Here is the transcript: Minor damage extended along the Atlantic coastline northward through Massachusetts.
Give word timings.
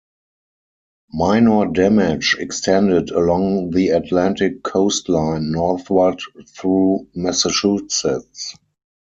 Minor 1.13 1.67
damage 1.67 2.35
extended 2.39 3.11
along 3.11 3.69
the 3.69 3.89
Atlantic 3.89 4.63
coastline 4.63 5.51
northward 5.51 6.19
through 6.55 7.07
Massachusetts. 7.13 8.55